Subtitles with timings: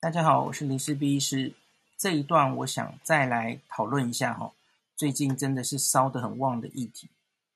[0.00, 1.52] 大家好，我是林氏璧医师。
[1.96, 4.52] 这一段我想再来讨论一下哈，
[4.94, 7.08] 最近真的是烧得很旺的议题，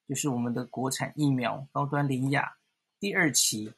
[0.08, 2.56] 就是我们的国产疫苗高端联亚
[2.98, 3.72] 第二期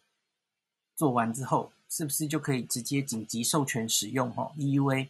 [0.96, 5.08] 做完之后，是不是就可以直接紧急授权使用哈 EUA？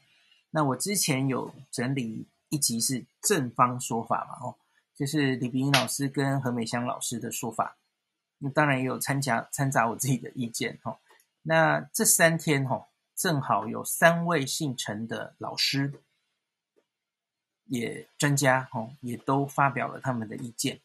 [0.50, 4.56] 那我之前有整理一集是正方说法嘛，哦，
[4.96, 7.76] 就是李秉颖老师跟何美香老师的说法，
[8.38, 10.98] 那当然也有掺加掺杂我自己的意见哈。
[11.42, 12.88] 那这三天哈。
[13.16, 15.92] 正好有三位姓陈的老师，
[17.66, 20.80] 也专家哦，也都发表了他们的意见，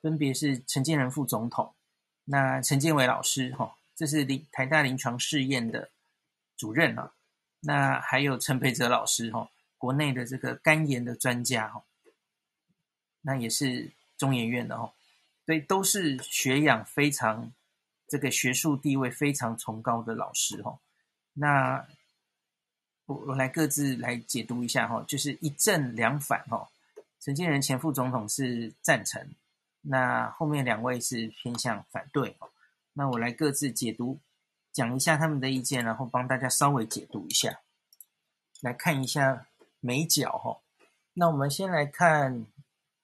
[0.00, 1.74] 分别是陈建仁副总统，
[2.24, 5.90] 那陈建伟老师哈，这是临台大临床试验的
[6.56, 7.12] 主任啊，
[7.60, 11.84] 那还有陈培哲老师哈，国内的这个肝炎的专家哈，
[13.22, 14.94] 那也是中研院的哈，
[15.44, 17.52] 所以都是学养非常
[18.08, 20.78] 这个学术地位非常崇高的老师哈。
[21.34, 21.86] 那
[23.06, 26.70] 我我来各自来解读一下哈，就是一正两反哈。
[27.20, 29.34] 陈建仁前副总统是赞成，
[29.82, 32.36] 那后面两位是偏向反对。
[32.92, 34.20] 那我来各自解读，
[34.72, 37.60] 讲一下他们的意见，然后帮大家稍微解读一下，
[38.60, 39.46] 来看一下
[39.80, 40.60] 美角哈。
[41.14, 42.46] 那我们先来看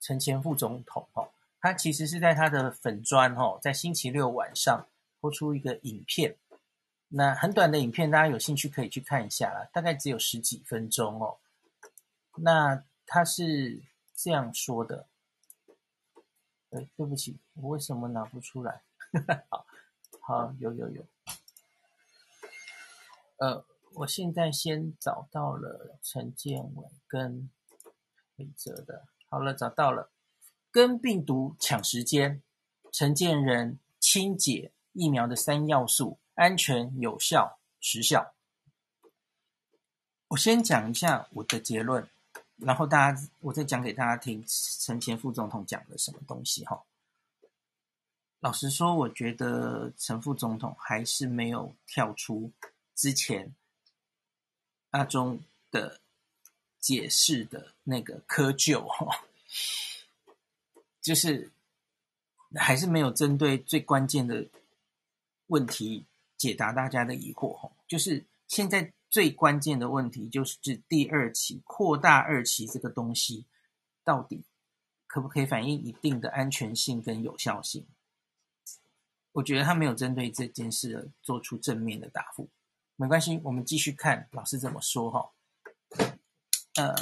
[0.01, 4.87] 陈前副总统哈，他其实是在他的粉砖哈，在星期六晚上
[5.21, 6.37] 播出一个影片。
[7.13, 11.39] 那很短的影片，大家有兴趣可以去看一下啦，大概只有十几分钟哦。
[12.37, 13.83] 那他是
[14.15, 15.09] 这样说的，
[16.71, 18.83] 对，对不起，我为什么拿不出来？
[19.51, 19.67] 好，
[20.21, 21.05] 好，有有有。
[23.39, 23.65] 呃，
[23.95, 27.51] 我现在先找到了陈建伟跟
[28.37, 30.11] 李哲的，好了，找到了，
[30.71, 32.41] 跟病毒抢时间，
[32.93, 36.19] 陈建仁清解疫苗的三要素。
[36.41, 38.33] 安全、有效、时效。
[40.29, 42.09] 我先讲一下我的结论，
[42.57, 46.83] 然后大家我再讲给大家听陈前副总统讲了什么东西哈。
[48.39, 52.51] 老实说，我觉得陈副总统还是没有跳出
[52.95, 53.55] 之前
[54.93, 56.01] 阿中的
[56.79, 59.25] 解释的那个窠臼哈，
[61.03, 61.51] 就是
[62.55, 64.47] 还是没有针对最关键的
[65.49, 66.07] 问题。
[66.41, 70.59] 解答大家的疑惑哈，就是现在最关键的问题就是
[70.89, 73.45] 第二期扩大二期这个东西
[74.03, 74.47] 到底
[75.07, 77.87] 可不可以反映一定的安全性跟有效性？
[79.33, 82.49] 我觉得他没有针对这件事做出正面的答复。
[82.97, 85.33] 没关系，我们继续看老师怎么说哈。
[86.77, 86.97] 呃，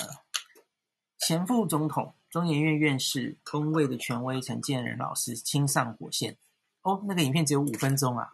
[1.18, 6.36] 前副总统、中研院院士、公卫的权威陈建仁老师亲上火线
[6.82, 8.32] 哦，那个影片只有五分钟啊。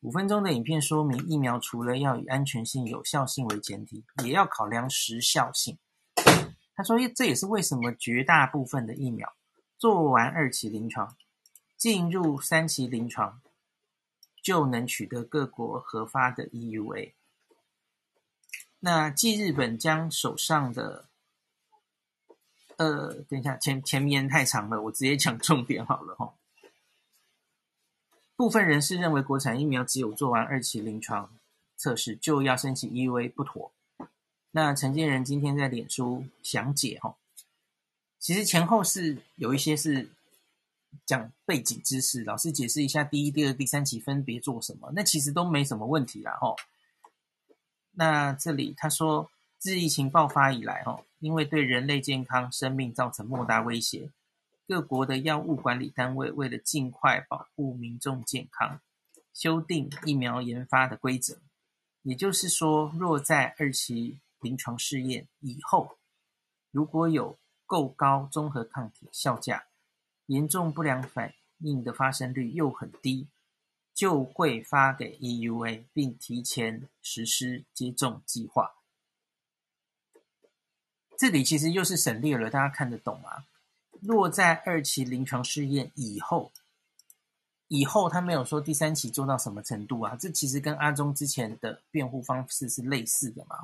[0.00, 5.76] 五分钟的影片说明，疫苗除了要以安全性、有效性为前提，也要考量时效性。
[6.76, 9.34] 他说，这也是为什么绝大部分的疫苗
[9.76, 11.16] 做完二期临床，
[11.76, 13.42] 进入三期临床，
[14.40, 17.14] 就能取得各国核发的 EUA。
[18.78, 21.08] 那继日本将手上的，
[22.76, 26.32] 呃，等一下，前前面太长了，我直接讲重点好了哈。
[28.38, 31.28] 部分人士认为，国产疫苗只有做完二期临床
[31.76, 33.72] 测试就要申请 EUA 不妥。
[34.52, 37.16] 那陈建仁今天在脸书详解哈，
[38.20, 40.10] 其实前后是有一些是
[41.04, 46.54] 讲背景知识，老师解释一下第一、第二、第三期分别做什么，那其实都没什么问题啦哈。
[47.90, 49.28] 那这里他说，
[49.58, 54.10] 自疫情爆发以来哈，因为对人类健康生命造成莫大威胁。
[54.68, 58.82] 各国的药物管理单位为了尽快保护民众健康，
[59.32, 61.38] 修订疫苗研发的规则。
[62.02, 65.96] 也就是说，若在二期临床试验以后，
[66.70, 69.68] 如果有够高综合抗体效价，
[70.26, 73.26] 严重不良反应的发生率又很低，
[73.94, 78.74] 就会发给 EUA，并提前实施接种计划。
[81.16, 83.46] 这里其实又是省略了，大家看得懂吗？
[84.02, 86.52] 落在二期临床试验以后，
[87.68, 90.16] 以后他没有说第三期做到什么程度啊？
[90.16, 93.56] 这其实跟阿中之前的辩护方式是类似的嘛？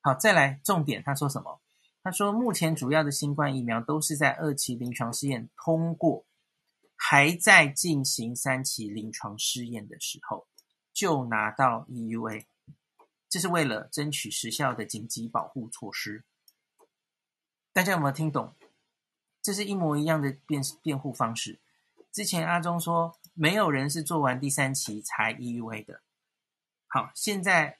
[0.00, 1.60] 好，再来重点，他说什么？
[2.02, 6.24] 他说目前主要的新冠疫苗都是在二期临床试验通过，
[6.96, 10.46] 还在进行三期临床试验的时候
[10.94, 12.44] 就拿到 EUA，
[13.28, 16.24] 这是为了争取时效的紧急保护措施。
[17.72, 18.54] 大家有没有听懂？
[19.42, 21.60] 这是一模一样的辩辩护方式。
[22.12, 26.02] 之前阿中说没有人是做完第三期才 EUA 的。
[26.88, 27.78] 好，现在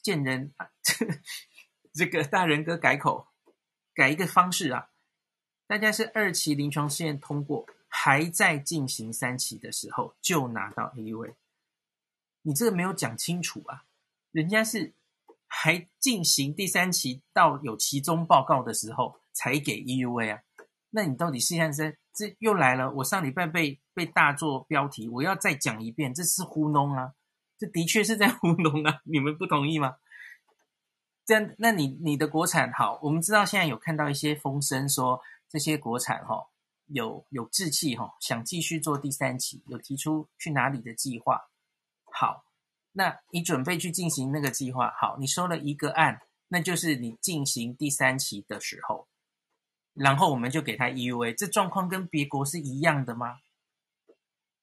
[0.00, 1.06] 见人这
[1.92, 3.26] 这个大人哥改口，
[3.92, 4.90] 改一个方式啊！
[5.66, 11.34] 大家是二期临床试验通过，还在进行三期的时候就拿到 EUA，
[12.42, 13.86] 你这个没有讲清楚啊！
[14.30, 14.94] 人家是
[15.48, 20.42] 还进行第三期到有期中报告的时候才给 EUA 啊，
[20.94, 22.90] 那你到底是现在这又来了？
[22.92, 27.12] 我上礼拜被被大做标题，我要再讲一遍，这是糊弄啊！
[27.58, 29.00] 这的确是在糊弄啊！
[29.04, 29.96] 你们不同意吗？
[31.26, 35.20] 这样，那你你的国产好，我们知道现在有看到一些风声说。
[35.46, 36.46] 这些国产哈、哦、
[36.86, 41.48] 有有志气哈、哦，想继续做第三期，有提出去哪里的计划。
[42.06, 42.44] 好，
[42.90, 44.92] 那你准备去进行那个计划。
[44.98, 49.06] 好，你收了一个案，那就是你进行第三期的时候，
[49.94, 51.34] 然后我们就给他 EUA。
[51.34, 53.38] 这状况跟别国是一样的吗？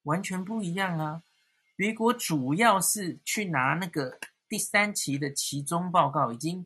[0.04, 1.22] 完全不一样啊！
[1.74, 4.18] 别国主要是去拿那个
[4.48, 6.64] 第三期的期中报告，已经。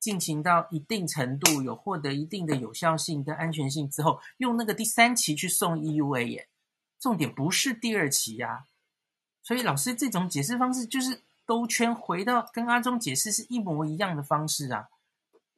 [0.00, 6.48] 进行到一定程度，有获得一定的有效性跟安全性之后，用那个第三期去送 EUA 耶。
[6.98, 8.64] 重点不是第二期呀、啊。
[9.42, 14.88] 所以老师这种解释方式就是兜圈回到跟阿中解释是一模一样的方式啊。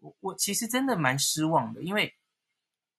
[0.00, 2.12] 我我其实真的蛮失望的，因为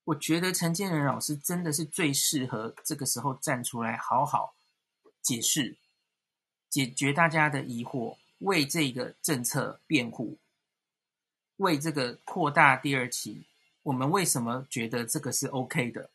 [0.05, 4.55] 我觉得陈建仁老师真的是最适合这个时候站出来好好
[5.21, 5.77] 解释，
[6.69, 10.38] 解决大家的疑惑，为这个政策辩护。
[11.57, 13.45] 为这个扩大第二期，
[13.83, 16.09] 我们为什么觉得这个是 OK 的？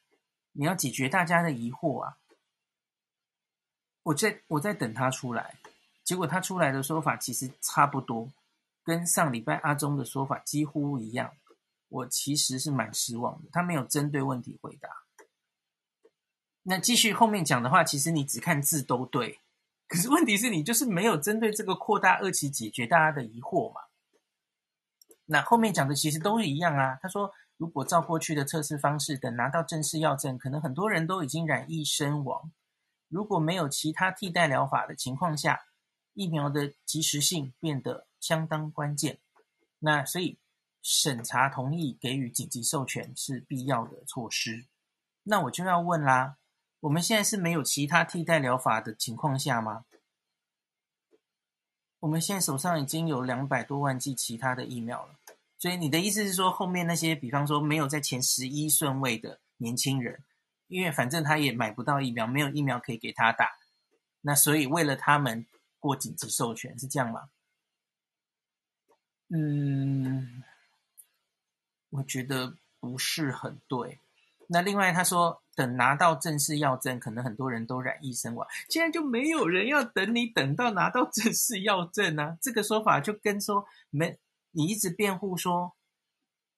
[0.52, 2.18] 你要解决大家的疑惑啊！
[4.02, 5.54] 我在我在等他出来，
[6.02, 8.30] 结果他出来的说法其实差不多，
[8.82, 11.32] 跟上礼拜阿中的说法几乎一样。
[11.88, 14.88] 我其实是蛮失望的，他没有针对问题回答。
[16.62, 19.40] 那继续后面讲的话，其实你只看字都对，
[19.86, 23.80] 可是问题是你就是没有针对这个扩大二期解决大家的疑惑嘛。
[25.24, 26.98] 那后面讲的其实都是一样啊。
[27.00, 32.52] 他说，如果照过去的测试方式，等拿到正式药证，可能很多人都已经染疫身亡。
[33.08, 35.60] 如果没有其他替代疗法的情况下，
[36.12, 39.18] 疫苗的及时性变得相当关键。
[39.78, 40.38] 那所以
[40.82, 44.66] 审查同意给予紧急授权是必要的措施。
[45.24, 46.38] 那我就要问啦，
[46.80, 49.84] 我们现在是没有其他替代疗法的情况下吗？
[52.00, 55.16] 我们现在手上已经有两百多万剂其他的疫苗了，
[55.58, 60.22] 所以你的意思是说，后面那些比方说没有在前十一顺位的年轻人，
[60.68, 63.50] 因为反正他也买不到疫苗，没有疫苗可以给他打，
[64.20, 65.44] 那所以为了他们
[65.80, 67.30] 过紧急授权是这样吗？
[69.30, 70.44] 嗯，
[71.90, 73.98] 我觉得不是很对。
[74.48, 75.42] 那另外他说。
[75.58, 78.46] 等拿到正式药证，可能很多人都染疫身亡。
[78.68, 82.38] 现在就没有人要等你等到拿到正式药证啊！
[82.40, 84.16] 这个说法就跟说没
[84.52, 85.74] 你一直辩护说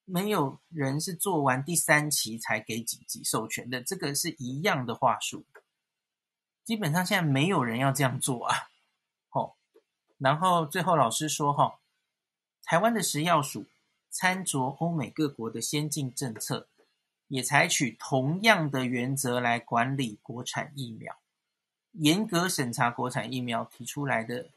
[0.04, 5.46] 没有人是做完第三期才给紧急授权的，这个是一样的话术。
[6.62, 8.68] 基本上现在没有人要这样做啊！
[9.30, 9.54] 哦，
[10.18, 11.78] 然后最后老师说哈，
[12.64, 13.64] 台湾的食药署
[14.10, 16.68] 参酌欧美各国的先进政策。
[17.28, 21.16] 也采取同样的原则来管理国产疫苗，
[21.92, 24.50] 严格审查国产疫苗提出来的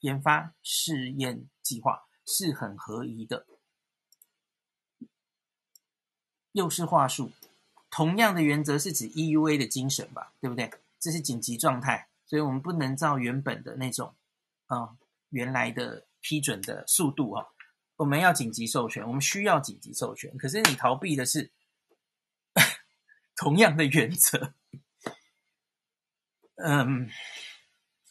[0.00, 3.46] 研发试验计划是很合宜的。
[6.52, 7.30] 又是话术，
[7.88, 10.34] 同样的原则是指 EUA 的精神吧？
[10.38, 10.70] 对不对？
[11.00, 14.14] 这是紧急状态，所以我们不能照原本的那种
[14.66, 14.98] 啊、嗯、
[15.30, 17.46] 原来的批准的速度啊，
[17.98, 20.34] 我们要紧急授权，我们需要紧急授权。
[20.38, 21.52] 可是你逃避的是。
[23.40, 24.52] 同样的原则，
[26.56, 27.08] 嗯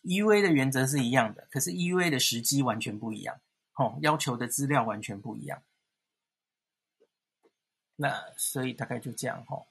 [0.03, 3.41] ，EUA 的原则是一样的，可是 EUA 的时机完全不一样，
[3.75, 5.61] 哦，要求的资料完全不一样。
[7.97, 9.65] 那所以大概就这样哈。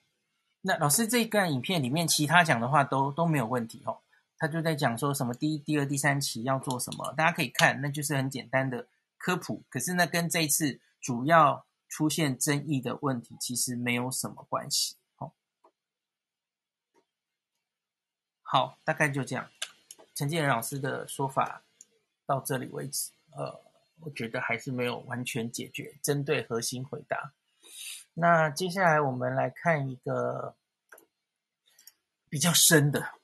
[0.60, 4.02] 那老师这一段影片里面，其他讲的话都都没有问题哈。
[4.36, 8.86] 他就在讲说什么第一、第二、第三期要做什么，大家可以看，那就是很简单的
[9.18, 9.64] 科普。
[9.68, 14.96] 可是呢跟这一次主要出现争议的问题其实没有什么关系。
[18.48, 19.50] 好，大概就这样。
[20.14, 21.64] 陈建仁老师的说法
[22.24, 23.10] 到这里为止。
[23.32, 23.60] 呃，
[23.98, 27.32] 我觉得还是没有完全解决，针对核心回答。
[28.14, 30.54] 那接下来我们来看一个
[32.28, 33.14] 比较深的。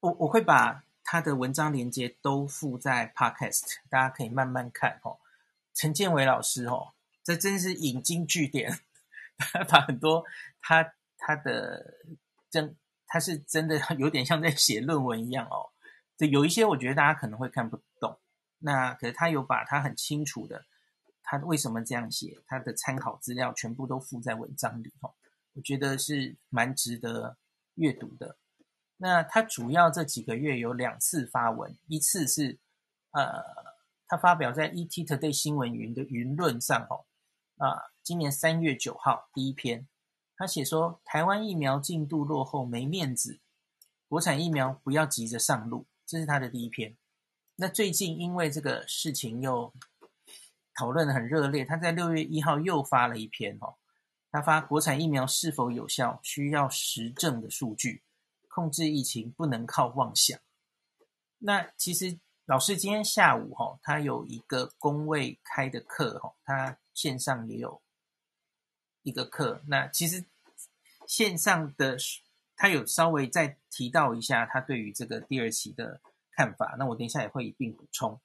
[0.00, 0.84] 我我会把
[1.14, 5.20] 他的文章连接都附在 Podcast，大家可以慢慢看哦。
[5.72, 8.80] 陈建伟老师哦，这真是引经据典，
[9.38, 10.24] 他把很多
[10.60, 12.00] 他他的
[12.50, 12.74] 真。
[13.06, 15.70] 他是真的有点像在写论文一样哦，
[16.16, 18.18] 这有一些我觉得大家可能会看不懂，
[18.58, 20.64] 那可是他有把他很清楚的，
[21.22, 25.14] 他为什么这样写，他的参考资料全部都附在文章里头，
[25.52, 27.36] 我觉得是蛮值得
[27.76, 28.36] 阅读的。
[29.04, 32.58] 那他主要这几个月有两次发文，一次是
[33.10, 33.44] 呃，
[34.08, 37.04] 他发表在 ET Today 新闻云的云论上哦，
[37.58, 39.86] 啊，今年三月九号第一篇，
[40.38, 43.40] 他写说台湾疫苗进度落后没面子，
[44.08, 46.96] 国产疫苗不要急着上路，这是他的第一篇。
[47.56, 49.70] 那最近因为这个事情又
[50.78, 53.76] 讨论的很热烈，他在六月一号又发了一篇哦，
[54.30, 58.02] 他发国产疫苗是否有效需要实证的数据，
[58.54, 60.38] 控制疫情不能靠妄想。
[61.38, 67.82] 那其实老师今天下午哈，他有一个公卫开的课哈，他线上也有
[69.02, 69.62] 一个课。
[69.66, 70.24] 那其实
[71.06, 71.96] 线上的
[72.56, 76.00] 他有稍微再提到一下他对于这个第二期的。
[76.36, 78.20] 看法，那我等一下也会一并补充。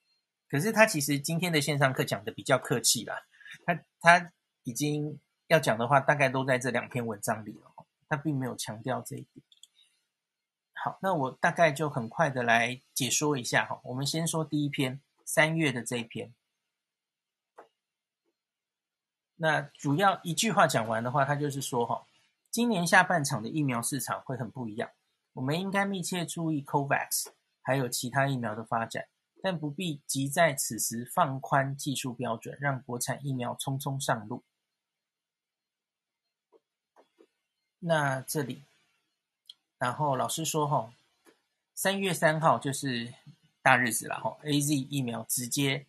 [0.50, 3.22] 可是他其实今天的线上课讲的比较客气啦，
[3.68, 4.34] 他他
[4.64, 7.72] 已经要讲的话，大概都在这两篇文章里了，
[8.08, 9.46] 他并没有强调这一点。
[10.84, 13.82] 好，那我大概就很快的来解说一下哈。
[13.84, 16.34] 我们先说第一篇，三月的这一篇。
[19.36, 22.06] 那主要一句话讲完的话，他就是说哈，
[22.50, 24.90] 今年下半场的疫苗市场会很不一样，
[25.34, 27.34] 我们应该密切注意 COVAX。
[27.62, 29.10] 还有其他疫苗的发展，
[29.44, 34.44] 但不必急在此时放宽技术标准，让国产疫苗匆匆上路。
[37.78, 38.64] 那这里，
[39.80, 40.94] 然后老师说哈，
[41.74, 43.14] 三月三号就是
[43.62, 45.88] 大日子了哈，AZ 疫苗直接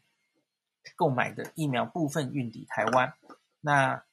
[0.97, 3.13] 购买的疫苗部分运抵台湾，
[3.61, 4.05] 那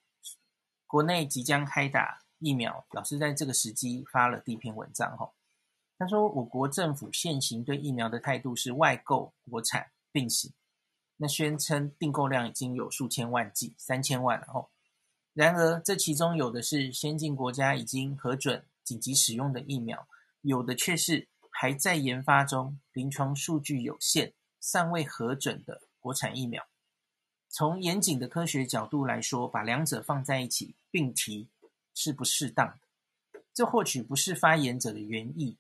[0.88, 5.31] 国内即将开打疫苗，老师在这个时机发了第一篇文章哈。
[6.00, 10.53] 他说：“我国政府现行对疫苗的态度是外购国产并行，
[11.17, 14.69] 那宣称订购量已经有数千万剂，三千万了哦。
[15.34, 20.08] 然而，这其中有的是先进国家已经核准紧急使用的疫苗，
[20.39, 26.65] 有的却是还在研发中、临床数据有限、尚未核准的国产疫苗。
[27.50, 31.50] 从严谨的科学角度来说，把两者放在一起并提
[31.94, 33.41] 是不适当的。
[33.53, 35.58] 这或许不是发言者的原意。”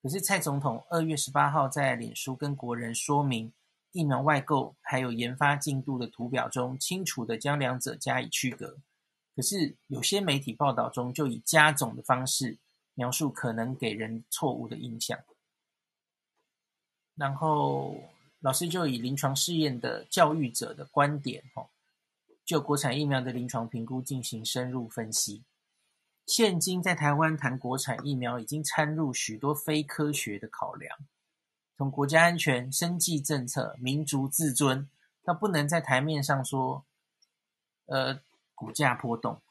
[0.00, 3.52] 可是蔡总统二月十八号在脸书跟国人说明
[3.90, 8.78] 疫苗外购还有研发进度的图表中，清楚地将两者加以区隔。
[9.34, 12.58] 可是有些媒体报道中就以加总的方式
[12.94, 15.18] 描述，可能给人错误的印象。
[17.14, 17.96] 然后
[18.40, 21.70] 老师就以临床试验的教育者的观点，吼，
[22.44, 25.42] 就国产疫苗的临床评估进行深入分析。
[26.26, 30.98] 现今在台湾谈国产疫苗，已经掺入许多非科学的考量，
[31.76, 34.88] 从国家安全、生计政策、民族自尊，
[35.24, 36.84] 到不能在台面上说，
[37.86, 38.20] 呃，
[38.62, 39.42] 股价波动，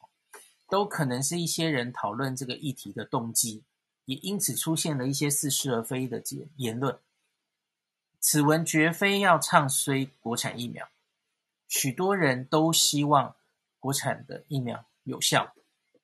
[0.70, 3.62] 都可能是一些人讨论这个议题的动机，
[4.06, 6.98] 也因此出现了一些似是而非的言言论。
[8.22, 10.88] 此文绝非要唱衰国产疫苗，
[11.68, 13.36] 许多人都希望
[13.82, 15.54] 国产的疫苗有效。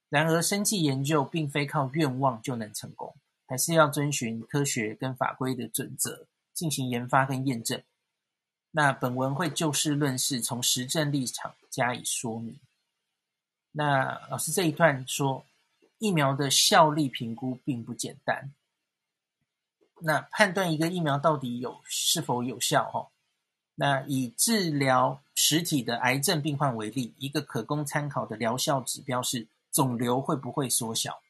[0.09, 7.81] 然而，生技研究并非靠愿望就能成功，还是要遵循科学跟法规的准则进行研发跟验证。
[8.71, 12.59] 那本文会就事论事，从实证立场加以说明。
[13.77, 15.45] 那老师这一段说，
[15.99, 18.51] 疫苗的效力评估并不简单。
[20.01, 23.07] 那判断一个疫苗到底有是否有效，哈，
[23.75, 29.47] 那以治疗实体的癌症病患为例，一个可供参考的疗效指标是。
[29.69, 31.21] 肿瘤会不会缩小？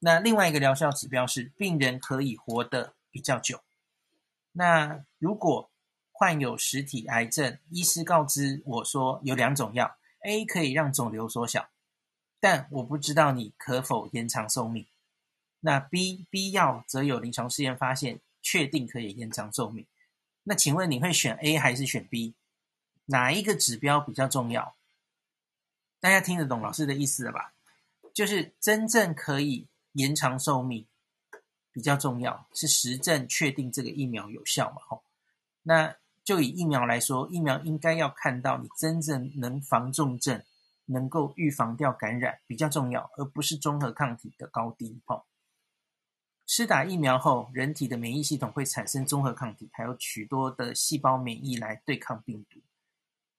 [0.00, 3.60] 那另外一个疗效指标是病人可以活得比较久。
[4.52, 5.70] 那如果
[6.10, 11.70] 患有实体癌症，医师告知我说有两种药，A 可以让肿瘤缩小，
[12.40, 14.86] 但我不知道你可否延长寿命。
[15.60, 19.86] 那 B B 药则有临床试验发现，确定可以延长寿命。
[20.42, 22.34] 那请问你会选 A 还是选 B？
[23.04, 24.74] 哪一个指标比较重要？
[26.00, 27.52] 大家听得懂老师的意思了吧？
[28.12, 30.86] 就是真正可以延长寿命
[31.70, 34.82] 比较重要，是实证确定这个疫苗有效嘛？
[34.88, 35.04] 吼，
[35.62, 40.42] 那就以疫苗来说，疫苗应该要看到你真正能防重症，
[40.86, 45.00] 能够预防掉感染比较重要，而不是中和抗体的高低。
[45.04, 45.26] 吼，
[46.46, 52.60] 施打疫苗后，人体的免疫系统会产生中和抗体，还有许多的细胞免疫来对抗病毒。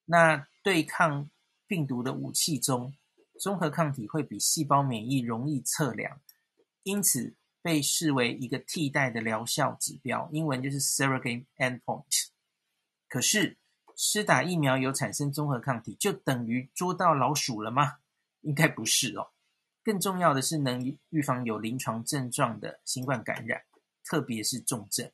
[0.06, 1.30] 那对抗
[1.68, 2.94] 病毒的武器中，
[3.40, 6.20] 综合抗体会比细胞免疫容易测量，
[6.84, 10.30] 因此被视为一个替代的疗效指标。
[10.34, 12.28] 英文就是 surrogate endpoint，
[13.14, 13.58] 可是
[13.96, 18.00] 施打疫苗有产生综合抗体，就等于捉到老鼠了吗？
[18.42, 19.30] 应该不是哦。
[19.84, 23.66] 更重要的是能预防有临床症状的新冠感染，
[24.04, 25.12] 特别是重症。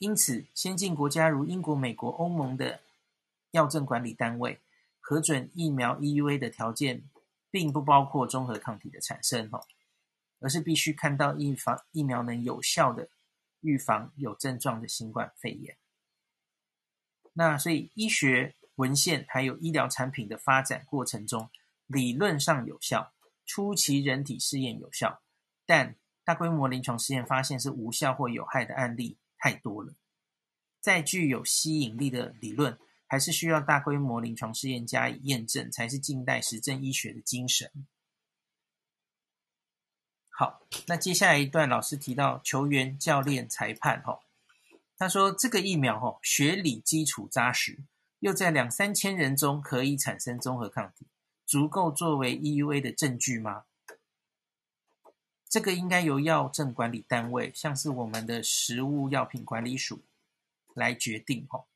[0.00, 2.80] 因此，先进国家如英国、美国、欧盟的
[3.52, 4.60] 药政管理单位
[4.98, 7.04] 核准疫苗 EUA 的条件，
[7.48, 9.60] 并不包括综合抗体的产生哦，
[10.40, 13.08] 而是必须看到预防疫苗能有效的
[13.60, 15.76] 预防有症状的新冠肺炎。
[17.34, 21.50] 那所以，医学文献还有医疗产品的发展过程中，
[21.86, 23.12] 理论上有效，
[23.46, 25.22] 初期人体试验有效，
[25.64, 29.94] 但大规模临床试验发现是无效或有害的案例太多了，
[30.80, 37.70] 再具有吸引力的理论，还是需要大规模临床试验加以验证，才是近代实证医学的精神。
[40.28, 44.20] 好，那接下来一段，老师提到球员、教练、裁判，哈，
[45.02, 47.80] 他说这个疫苗，哈，学理基础扎实，
[48.20, 51.08] 又在两三千人中可以产生综合抗体，
[51.44, 53.64] 足够作为 EUA 的证据吗？
[55.48, 60.02] 这个应该由药政管理单位，像是我们的食物药品管理署
[60.72, 61.48] 来决定。
[61.50, 61.66] 吼，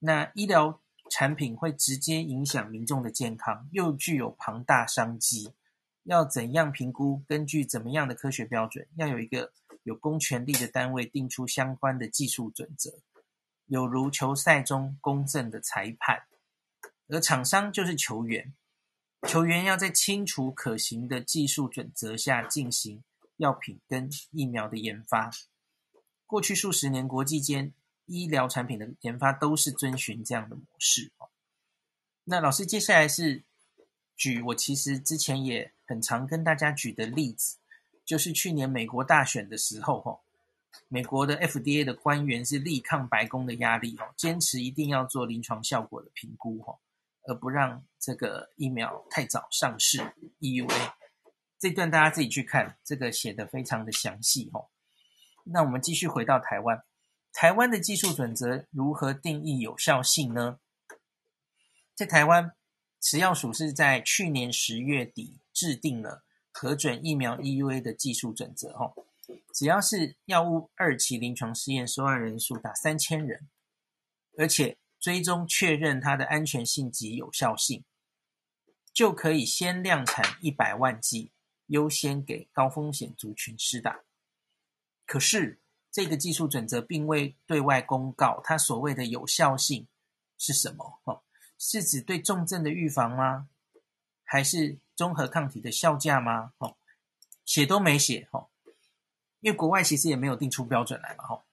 [0.00, 0.78] 那医疗
[1.10, 5.54] 产品会直接影响民众的健康，又具有庞大商机，
[6.02, 7.22] 要怎样评估？
[7.26, 8.86] 根据怎么样的科学标准？
[8.96, 9.54] 要有一个
[9.86, 12.98] 有公权力的单位定出相关的技术准则，
[13.66, 16.26] 有如球赛中公正的裁判，
[17.06, 18.52] 而厂商就是球员。
[19.28, 23.04] 球员要在清楚可行的技术准则下进行
[23.36, 25.30] 药品跟疫苗的研发。
[26.26, 27.72] 过去数十年，国际间
[28.06, 31.12] 医疗产品的研发都是遵循这样的模式。
[32.24, 33.44] 那老师接下来是
[34.16, 37.58] 举我其实之前也很常跟大家举的例子，
[38.06, 40.18] 就是去年美国大选的时候，哈，
[40.88, 46.78] 美国的 FDA 的官员是力抗白宫的压力，哈，坚持一定要做临床效果的评估，哈。
[47.28, 49.98] 而不让这个疫苗太早上市
[50.38, 50.92] ，EUA
[51.58, 54.68] 这段大家自己去看，这个写得非常的详细哦。
[55.42, 56.84] 那我们继续回到台湾，
[57.32, 60.60] 台湾的技术准则如何定义有效性呢？
[61.96, 62.54] 在台湾，
[63.00, 66.22] 食药署是在去年十月底制定了
[66.58, 68.94] 核准疫苗 EUA 的技术准则哦。
[69.52, 73.46] 只要是药物二期临床试验收案人数达三千人，
[74.38, 77.84] 而且追踪确认它的安全性及有效性，
[78.90, 81.30] 就可以先量产一百万剂，
[81.66, 84.00] 优先给高风险族群施打。
[85.04, 85.60] 可是
[85.92, 89.86] 这个技术准则并未对外公告，它所谓的有效性
[90.38, 91.00] 是什么？
[91.04, 91.22] 哦，
[91.58, 93.50] 是指对重症的预防吗？
[94.26, 96.52] 还是综合抗体的效价吗？
[96.58, 96.76] 哦，
[97.46, 98.28] 写都没写。
[98.32, 98.50] 哦，
[99.40, 101.24] 因为国外其实也没有定出标准来嘛。
[101.30, 101.44] 哦，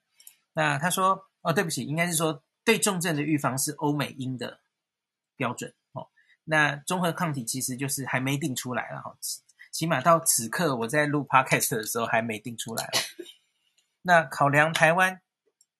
[0.51, 2.43] 那他说，哦，对不起，应该是说。
[2.65, 4.61] 对重症的预防是欧美英的
[5.35, 6.07] 标准哦，
[6.45, 9.17] 那综合抗体其实就是还没定出来了哈，
[9.69, 12.89] 起码到此刻我在录 podcast 的时候还没定出来。
[14.01, 15.21] 那考量台湾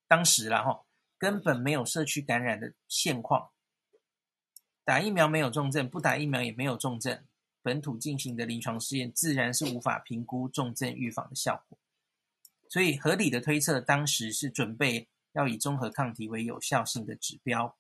[0.10, 0.84] 当时啦哈，
[1.18, 3.52] 根本没有社区感染的现况，
[4.86, 7.24] 打疫苗没有重症，不打疫苗也没有重症，
[7.62, 11.78] 本土进行的临床试验自然是无法评估重症预防的效果，
[12.70, 15.10] 所以合理的推测当时是准备。
[15.36, 17.76] 要以综合抗体为有效性的指标。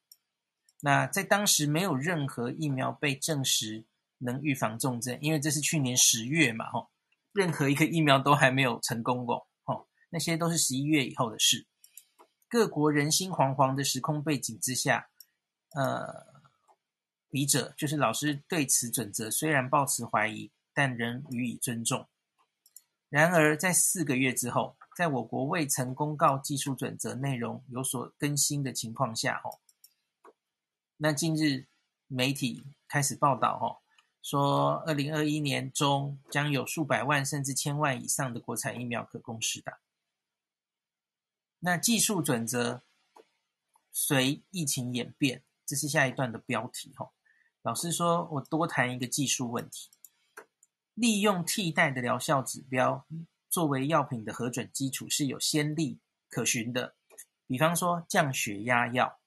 [0.81, 3.85] 那在当时没有任何疫苗被证实
[4.17, 6.89] 能预防重症，因为这是去年十月嘛，吼，
[7.31, 11.67] 任何一个疫苗都还没有成功过，吼，那些都是十一月以后的事。
[12.49, 15.07] 各国人心惶惶的时空背景之下，
[15.75, 16.32] 呃，
[17.33, 22.07] 笔者就是老师对此准则虽然抱持怀疑，但仍予以尊重。
[23.09, 24.75] 然而在四个月之后。
[24.95, 29.59] 在我国未曾公告技术准则内容有所更新的情况下，吼，
[30.97, 31.65] 那近日
[32.05, 33.81] 媒体开始报道，吼，
[34.21, 39.79] 说二零二一年中将有数百万甚至千万以上的国产疫苗可供施打。
[41.57, 42.83] 那技术准则
[43.91, 47.11] 随疫情演变，这是下一段的标题，吼。
[47.63, 49.89] 老师说我多谈一个技术问题，
[50.93, 53.05] 利用替代的疗效指标。
[53.49, 56.95] 作为药品的核准基础是有先例可循的，
[57.45, 59.19] 比方说降血压药，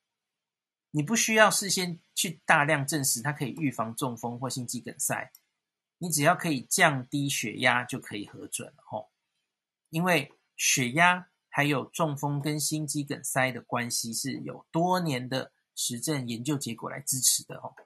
[0.91, 5.31] 你不需要事先去大量证实它可以预防中风或心肌梗塞，
[5.99, 9.11] 你只要可以降低血压就可以核准了吼。
[9.91, 17.77] 因为血压还有中风跟心肌梗塞的关系是有多年的实证研究结果来支持的吼，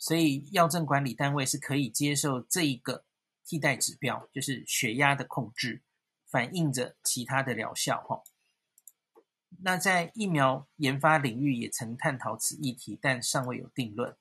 [0.00, 3.04] 所以药政管理单位是可以接受这一个
[3.44, 5.82] 替代指标，就是血压的控制。
[6.26, 8.22] 反映着其他的疗效，哈。
[9.62, 14.16] 那在疫苗研发领域也曾探讨此议题，但尚未有定论。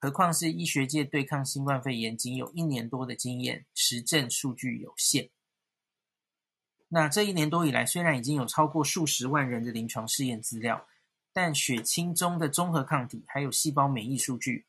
[0.00, 5.28] 何况是医学界对抗新冠肺炎仅有一年多的经验，实证数据有限。
[6.88, 10.88] 那这一年多以来，虽然已经有超过数十万人的临床试验资料，
[11.34, 14.64] 但血清中的综合抗体还有细胞免疫数据，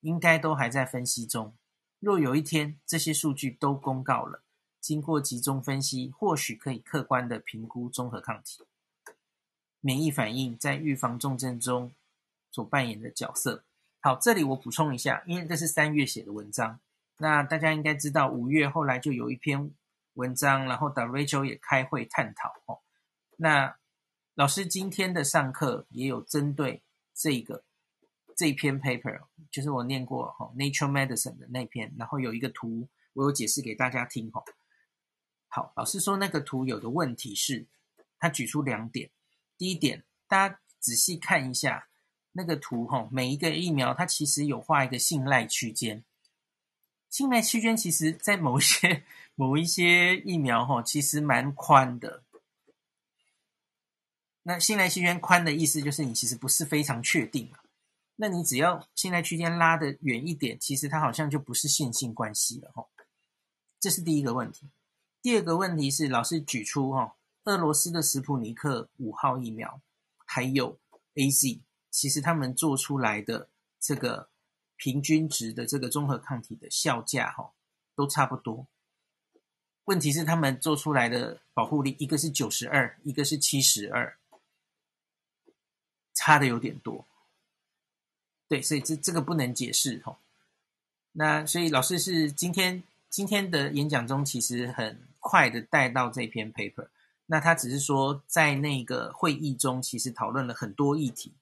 [0.00, 1.54] 应该都还在分析中。
[1.98, 4.42] 若有一天这些数据都公告了，
[4.80, 8.64] 经过集中分析，或许可以客观地评估综合抗体
[9.80, 11.92] 免疫反应在预防重症中
[12.50, 13.64] 所扮演的角色。
[14.00, 16.80] 好，这里我补充一下，因为这是三月写的文章，
[17.18, 19.70] 那大家应该知道，五月后来就有一篇
[20.14, 22.80] 文章，然后 WHO 也开会探讨哦。
[23.36, 23.76] 那
[24.34, 26.82] 老师今天的上课也有针对
[27.14, 27.62] 这个
[28.40, 34.42] 这篇 paper，就是我念过哈 Nature Medicine 的那篇，然后有一个图，我有解释给大家听哈。
[35.48, 37.66] 好，老师说那个图有的问题是，
[38.18, 39.10] 他举出两点，
[39.58, 41.88] 第一点，大家仔细看一下。
[42.32, 46.02] 那个图哈，每一个疫苗它其实有画一个信赖区间，
[47.10, 52.22] 信赖区间其实在某些某一些疫苗哈，其实蛮宽的。
[54.44, 57.52] 那信赖区间宽的意思就是你其实不是非常确定。
[58.22, 62.86] 那你只要信赖区间拉得远一点，其实它好像就不是线性关系了哈。
[63.80, 64.68] 这是第一个问题。
[65.22, 69.80] 第二个问题是老师举出哈，俄罗斯的史普尼克五号疫苗，
[70.26, 70.78] 还有
[71.14, 71.62] AZ。
[71.90, 73.48] 其实他们做出来的
[73.80, 74.28] 这个
[74.76, 77.54] 平均值的这个综合抗体的效价哈，
[77.94, 78.66] 都差不多。
[79.84, 84.18] 问题是他们做出来的保护力，一个是九十二，一个是七十二，
[86.12, 87.06] 差的有点多。
[88.50, 90.18] 对，所以这这个不能解释哈。
[91.12, 96.88] 那所以老师是今天今天的演讲中，其实很快的带到这篇 paper。
[97.26, 101.32] 那他只是说在那个会议中，其实讨论了很多议题。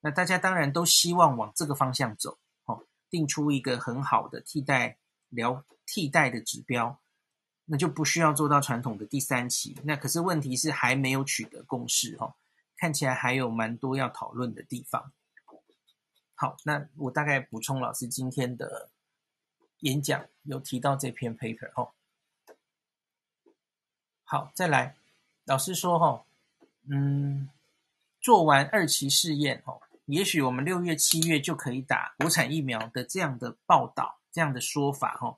[0.00, 4.98] 那大家当然都希望往这个方向走，哦，定出一个很好的替代
[5.30, 7.00] 疗替代的指标，
[7.64, 9.74] 那就不需要做到传统的第三期。
[9.84, 12.34] 那可是问题是还没有取得共识，哦，
[12.76, 15.12] 看起来还有蛮多要讨论的地方。
[16.40, 18.90] 好，那我大概补充老师今天的
[19.80, 21.90] 演讲有提到这篇 paper，哦，
[24.22, 24.94] 好，再来，
[25.46, 26.24] 老师说，哦，
[26.88, 27.50] 嗯，
[28.20, 29.82] 做完二期试验，哦。
[30.06, 35.36] 也许我们六月、七月就可以打国产疫苗的这样的报道，这样的说法，哈，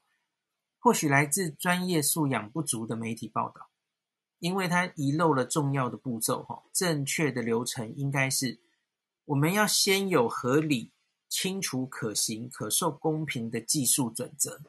[0.78, 3.70] 或许来自专业素养不足的媒体报道，
[4.38, 8.60] 因为它遗漏了重要的步骤，哈，正确的流程应该是，
[9.30, 10.92] 我们要先有合理、
[11.28, 14.60] 清楚、可行、可受公平的技术准则。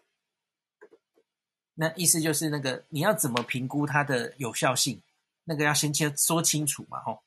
[1.73, 5.01] 那意思就是，那个你要怎么评估它的有效性，
[5.45, 7.23] 那个要先先说清楚嘛，吼。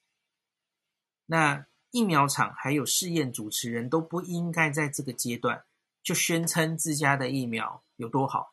[1.26, 1.66] 那。
[1.90, 5.64] 疫苗厂还有试验主持人都不应该在这个阶段
[6.02, 8.52] 就宣称自家的疫苗有多好，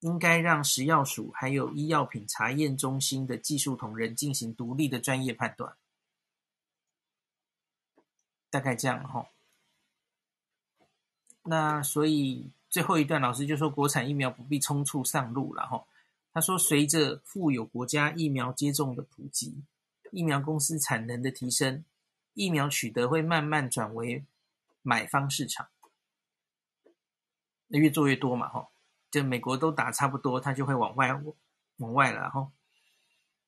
[0.00, 5.74] 应该让食药署还有医药品查验中心的技术同仁进行独立的专业判断。
[8.50, 9.26] 大概这样哈。
[11.44, 15.86] 那所以最后一段老师就说，国产疫苗不必匆促上路了哈。
[16.32, 19.64] 他说，随着富有国家疫苗接种的普及，
[20.12, 21.84] 疫苗公司产能的提升。
[22.34, 24.24] 疫苗取得会慢慢转为
[24.82, 25.68] 买方市场，
[27.66, 28.68] 那越做越多嘛，哈，
[29.10, 31.20] 就美国都打差不多，它就会往外
[31.78, 32.52] 往外了，哈。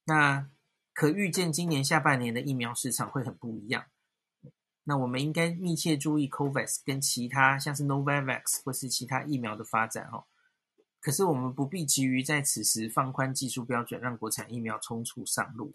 [0.05, 0.51] 那
[0.93, 3.87] 可预见今年下半年的疫苗市场会很不一样。
[4.85, 10.27] 那我们应该密切注意 COVAX 跟其他像是 Novavax 或是其他疫苗的发展，哈。
[11.01, 15.73] 可是我们不必急于在此时放宽技术标准，让国产疫苗冲出上路。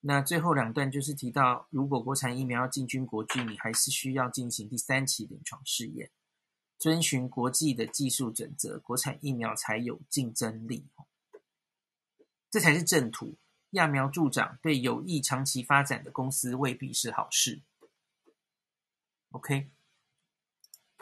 [0.00, 6.10] 那最后两段就是提到，如果国产疫苗要进军国际，你还是需要进行第三期临床试验，
[6.78, 10.86] 遵循国际的技术准则，国产疫苗才有竞争力。
[12.50, 13.36] 这才是正途。
[13.72, 17.62] 揠苗助长对有意长期发展的公司未必是好事。
[19.30, 19.68] OK，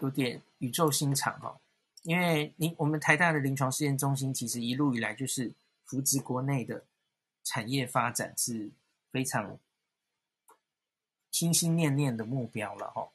[0.01, 1.61] 有点语重心长哦，
[2.03, 5.53] 因为你我们台大的临床试验中心其实一路以来就是
[5.85, 6.85] 扶植国内的
[7.45, 8.71] 产业发展是。
[9.11, 9.59] 非常
[11.31, 13.09] 心心念念的目标了哈。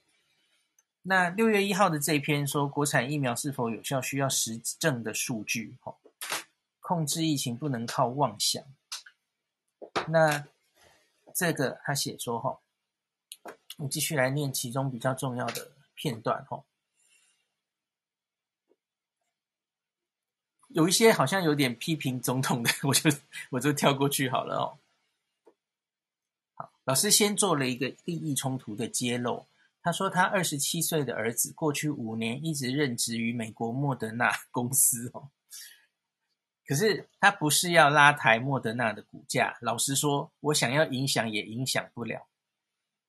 [1.03, 5.95] 那六月一号的这篇说，国产疫苗是否有效，需要实证的数据哈。
[6.81, 8.63] 控制疫情不能靠妄想。
[10.07, 10.47] 那
[11.31, 12.59] 这个他写说哈，
[13.77, 16.63] 我继续来念其中比较重要的片段哈。
[20.69, 23.09] 有一些好像有点批评总统的，我就
[23.51, 24.79] 我就跳过去好了哦。
[26.55, 29.45] 好老师先做了一个利益冲突的揭露。
[29.83, 35.29] 他说，他二十七岁的儿子过去五年一直任职于美国莫德纳公司哦。
[36.65, 42.25] 可是他不是要拉抬莫德纳的股价，老实说，我想要影响也影响不了，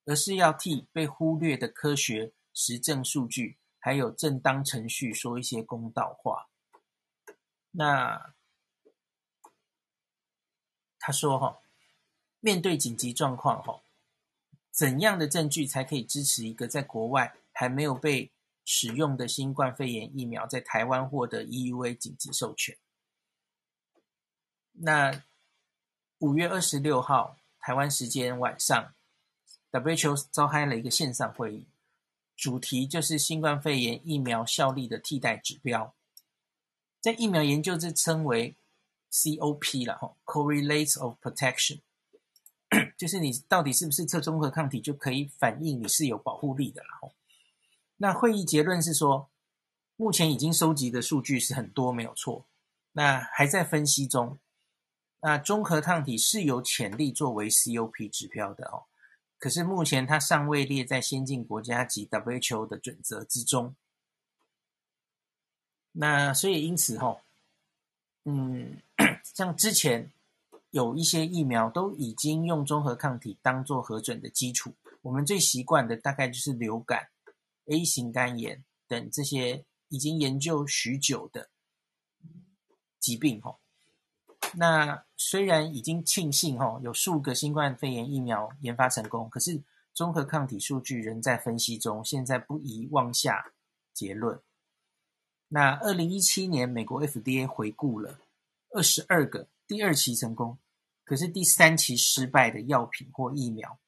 [0.04, 6.48] 而是要替被忽略的科学实证数据还有正当程序说一些公道话。
[7.70, 8.34] 那
[10.98, 11.60] 他说：“哈，
[12.40, 13.82] 面对紧急状况，哈，
[14.70, 18.32] 怎样的证据才可以支持一个在国外还没有被
[18.64, 22.76] 使用的新冠肺炎疫苗在台湾获得 EUA 紧急授权？”
[24.72, 25.24] 那
[26.18, 28.94] 五月二十六号台湾时间晚上
[29.74, 31.66] ，WHO 召开了一个线上会议，
[32.36, 35.94] 主题就是新冠肺炎疫苗效力的替代指标。
[37.00, 38.56] 在疫苗研究，这称为
[39.12, 41.80] COP 了哈，Correlates of Protection，
[42.96, 47.10] 就是你到底是不是测中和抗体就可以反映你是有保护力的了哈。
[47.98, 49.28] 那会议结论是说，
[49.96, 52.46] 目前已经收集的数据是很多，没有错，
[52.92, 54.38] 那还在分析中。
[55.20, 58.84] 那中和抗体是有潜力作为 COP 指标的哦，
[59.44, 63.76] 可是目前它尚未列在先进国家及 WHO 的准则之中。
[65.92, 67.20] 那所以因此吼，
[68.24, 68.80] 嗯，
[69.22, 70.10] 像之前
[70.70, 77.10] 有一些疫苗都已经用中和抗体当做核准的基础，我们最习惯的大概就是流感、
[77.66, 81.50] A 型肝炎等这些已经研究许久的
[82.98, 83.60] 疾病吼。
[84.56, 89.62] 那虽然已经庆幸吼有数个新冠肺炎疫苗研发成功，可是
[89.92, 93.52] 综合抗体数据仍在分析中，现在不宜妄下
[93.92, 94.40] 结论。
[95.48, 98.18] 那二零一七年，美国 FDA 回顾了
[98.70, 100.58] 二十二个第二期成功，
[101.04, 103.78] 可是第三期失败的药品或疫苗，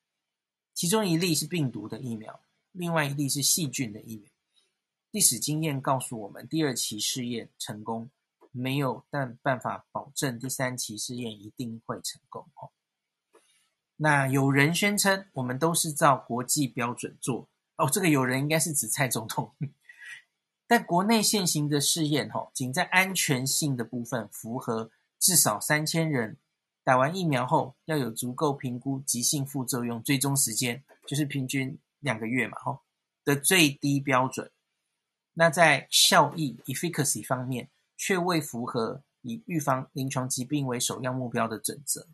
[0.75, 2.41] 其中一例是病毒的疫苗，
[2.73, 4.31] 另外一例是细菌的疫苗。
[5.11, 8.11] 历史经验告诉我们，第二期试验成功
[8.57, 12.47] 没有，但办法保证第三期试验一定会成功。
[13.97, 19.55] 那有人宣称，我们都是照国际标准做哦，这个有人应该是指蔡总统。
[20.67, 26.37] 但国内现行的试验，哦，仅在安全性的部分符合至少三千人
[26.83, 32.81] 打完疫苗后要有足够评估急性副作用追踪时间，就是平均两个月嘛，哦
[33.25, 34.51] 的最低标准。
[35.35, 42.07] 那在效益 （efficacy） 方面，却未符合以预防临床疾病为首要目标的准则。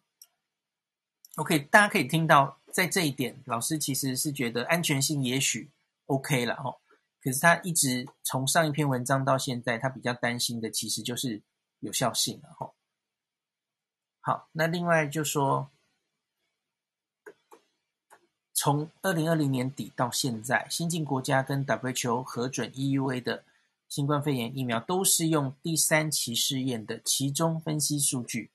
[1.36, 5.70] OK，大家可以听到，在这一点，老师其实是觉得安全性也许
[6.06, 6.78] OK 了，哦。
[7.22, 11.40] 可是他一直从上一篇文章到现在，他比较担心的其实就是
[11.78, 12.74] 有效性了哦。
[14.20, 15.70] 好，那另外就说，
[18.52, 23.44] 从二零二零年底到现在，新进国家跟 WHO 核准 EUA 的
[23.92, 28.50] 新冠肺炎疫苗，都是用第三期试验的期中分析数据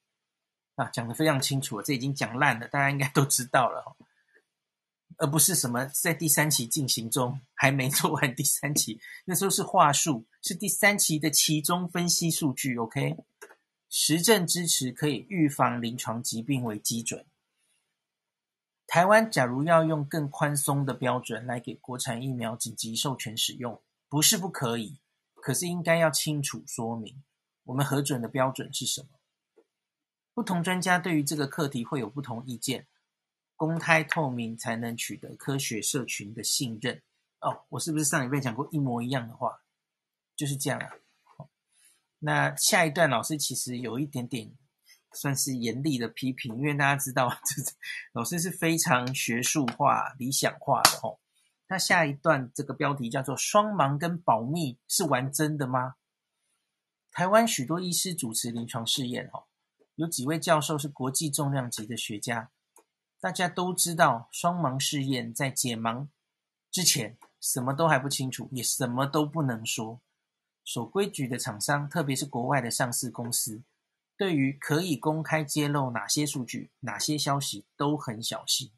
[0.73, 3.95] 啊，讲得非常清楚，这已经讲烂了，大家应该都知道了。
[5.17, 12.75] 而不是什么在第三期进行中，还没做完第三期，那时候是话术，是第三期的期中分析数据。
[12.75, 13.15] OK，
[13.89, 17.23] 实证支持可以预防临床疾病为基准。
[18.87, 24.97] 台湾假如要用更宽松的标准来给国产疫苗紧急授权使用，不是不可以，
[25.47, 27.23] 可是应该要清楚说明
[27.63, 29.07] 我们核准的标准是什么。
[30.33, 32.85] 不同专家对于这个课题会有不同意见。
[33.55, 37.01] 公开透明才能取得科学社群的信任
[37.39, 37.63] 哦。
[37.69, 39.63] 我是不是上礼拜讲过一模一样的话？
[40.35, 40.91] 就是这样啊。
[42.19, 44.51] 那下一段老师其实有一点点
[45.13, 47.63] 算是严厉的批评，因为大家知道， 这
[48.11, 51.17] 老师是非常学术化、理想化的哦。
[51.67, 55.95] 那下一段这个标题叫做“双盲跟保密是玩真的吗？”
[57.11, 59.45] 台湾许多医师主持临床试验哦，
[59.95, 62.51] 有几位教授是国际重量级的学家。
[63.19, 66.07] 大家都知道，双盲试验在解盲
[66.69, 69.99] 之前，什么都还不清楚，也什么都不能说。
[70.63, 73.63] 守规矩的厂商，特别是国外的上市公司，
[74.15, 78.71] 对于可以公开揭露哪些数据、哪些消息都很小心。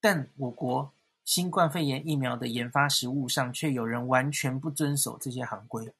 [0.00, 5.92] 但我国新冠肺炎疫苗的研发实务上，却有人完全不遵守这些行规。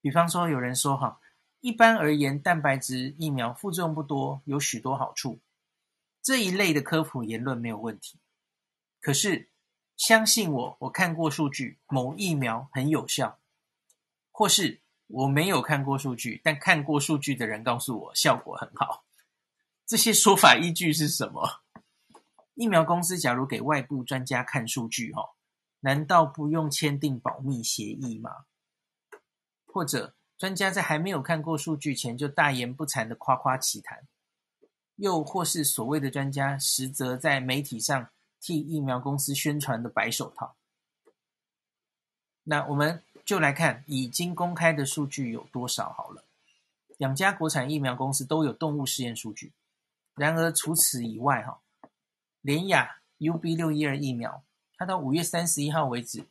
[0.00, 1.20] 比方说，有人说：“哈，
[1.60, 5.40] 一般而言，蛋白质疫苗副作用不多，有许多好处。”
[6.22, 8.18] 这一类的科普言论没有问题，
[9.00, 9.50] 可是
[9.96, 13.38] 相信我，我看过数据，某疫苗很有效，
[14.32, 19.04] 或是我没有看过数据，但看过数据的人告诉我效果很好，
[19.86, 21.63] 这些说法依据是什么？
[22.54, 25.30] 疫苗公司假如给外部专家看数据，哈，
[25.80, 28.46] 难道不用签订保密协议吗？
[29.66, 34.06] 或者专家在还没有看过数据前就大言不惭的夸夸其谈？
[34.96, 38.08] 又或是所谓的专家，实则在媒体上
[38.40, 40.54] 替疫苗公司宣传的白手套？
[42.44, 46.24] 那我们就来看已经公开的数据有多少好了。
[46.96, 49.52] 两家国产疫苗公司都有动物试验数据，
[50.14, 51.60] 然而除此以外，哈，
[52.44, 54.44] 联雅 UB 六一二疫苗，
[54.76, 56.26] 它到五月三十一号为止，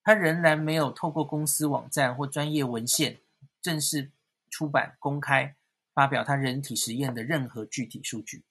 [0.00, 3.18] 它仍然没有透过公司网站或专业文献
[3.60, 4.12] 正式
[4.48, 5.56] 出版公开
[5.92, 8.44] 发表它人体实验的任何具体数据。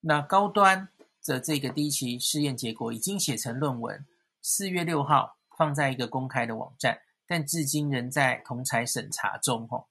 [0.00, 0.88] 那高端
[1.24, 4.04] 的这个第一期试验结果已经写成论文，
[4.42, 9.86] 四月六号放在一个公开的网站，但至今仍在同侪审查中，吼。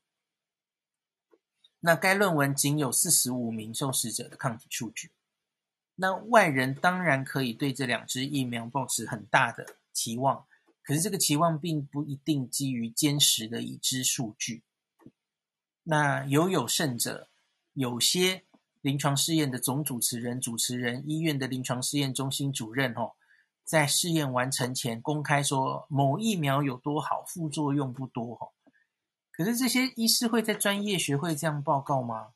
[1.80, 5.12] 那该论文仅有四十五名受试者的抗体数据。
[5.96, 10.46] 那外人当然可以对这两支疫苗抱持很大的期望，
[10.84, 14.64] 可是这个期望并不一定基于坚实的已知数据。
[15.84, 17.28] 那有有甚者，
[17.74, 18.44] 有些
[18.82, 23.12] 临床试验的总主持人、主持人、医院的临床试验中心主任，哦，
[23.64, 28.52] 在试验完成前公开说某疫苗有多好，副作用不多，哦，
[29.32, 32.34] 可是这些医师会在专业学会这样报告吗？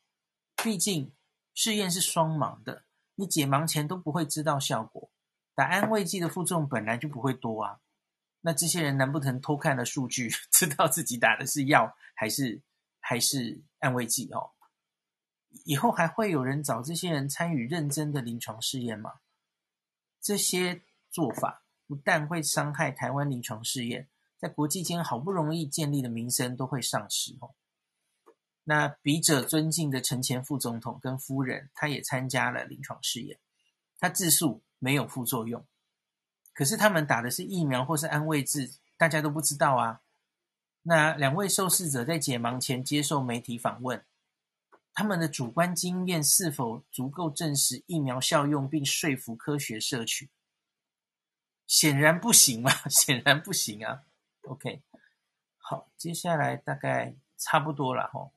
[0.63, 1.11] 毕竟
[1.53, 2.83] 试验是双盲的，
[3.17, 5.11] 你解盲前都不会知道效果。
[5.53, 7.81] 打安慰剂的副作用本来就不会多啊。
[8.41, 12.61] 那这些人难不成偷看了数据， 知道自己打的是药还是
[12.99, 14.51] 还是安慰剂哦？
[15.65, 19.15] 以后还会有人找这些人参与认真的临床试验吗？
[20.21, 24.07] 这些做法不但会伤害台湾临床试验。
[24.37, 27.55] 在国际间好不容易建立的名声都会丧失哦。
[28.69, 33.39] 那笔者尊敬的陈前副总统跟夫人，他也参加了临床试验，
[33.97, 35.65] 他自述没有副作用，
[36.53, 40.01] 可是他们打的是疫苗或是安慰剂，大家都不知道啊。
[40.81, 44.03] 那两位受试者在解盲前接受媒体访问，
[44.93, 50.27] 他们的主观经验是否足够证实疫苗效用并说服科学社群？
[51.67, 54.03] 显然不行嘛， 显然不行啊。
[54.41, 54.81] OK，
[55.55, 58.29] 好，接下来大概差不多了哈。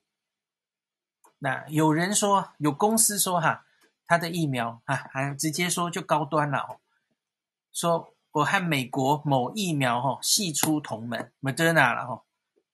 [1.41, 3.67] 那有人说，有公司说哈，
[4.07, 6.81] 他的疫苗啊，还直接说就高端了哦。
[7.73, 12.23] 说我和美国某疫苗哈系出同门，Moderna 了哈，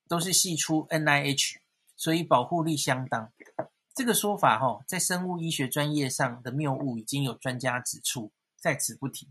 [0.06, 1.56] 都是系出 NIH，
[1.96, 3.32] 所以保护力相当。
[3.94, 9.30] 这个说法哈，在生物医学专业上的谬误已经有专家指出，在此不提。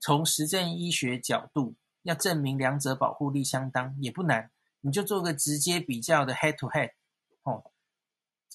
[0.00, 1.74] 从实证医学角度。
[2.04, 6.92] 要证明两者保护力相当也不难，你就做个直接比较的 head to head，
[7.42, 7.69] 哦，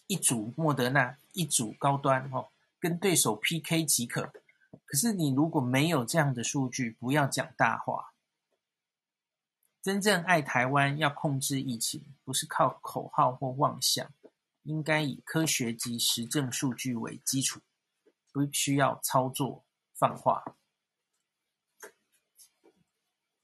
[0.07, 4.31] 一组莫德纳，一组高端，哦，跟对手 PK 即可。
[4.85, 8.13] 可是你如果没有这样的数据，不要讲大话。
[9.81, 14.11] 真正爱台湾，要控制疫情，不是靠口号或妄想，
[14.63, 17.61] 应该以科学及实证数据为基础，
[18.31, 19.63] 不需要操作
[19.93, 20.43] 放话。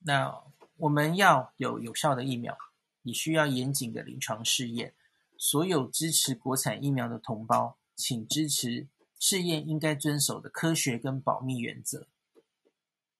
[0.00, 0.42] 那
[0.76, 2.58] 我们要有有效的疫苗，
[3.02, 4.94] 你需要严谨的临床试验。
[5.42, 8.86] 所有支持国产疫苗的同胞，请支持
[9.18, 12.06] 试验应该遵守的科学跟保密原则。